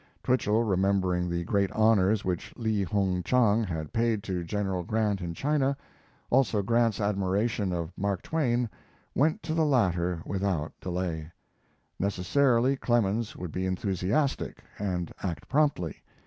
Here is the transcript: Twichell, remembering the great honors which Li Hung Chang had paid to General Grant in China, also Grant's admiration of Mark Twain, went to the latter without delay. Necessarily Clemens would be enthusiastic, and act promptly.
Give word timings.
Twichell, 0.23 0.63
remembering 0.63 1.29
the 1.29 1.43
great 1.43 1.71
honors 1.73 2.25
which 2.25 2.55
Li 2.57 2.81
Hung 2.83 3.21
Chang 3.21 3.63
had 3.63 3.93
paid 3.93 4.23
to 4.23 4.43
General 4.43 4.81
Grant 4.81 5.21
in 5.21 5.35
China, 5.35 5.77
also 6.31 6.63
Grant's 6.63 6.99
admiration 6.99 7.71
of 7.71 7.93
Mark 7.95 8.23
Twain, 8.23 8.67
went 9.13 9.43
to 9.43 9.53
the 9.53 9.61
latter 9.63 10.23
without 10.25 10.71
delay. 10.81 11.29
Necessarily 11.99 12.75
Clemens 12.75 13.35
would 13.35 13.51
be 13.51 13.67
enthusiastic, 13.67 14.63
and 14.79 15.13
act 15.21 15.47
promptly. 15.47 15.97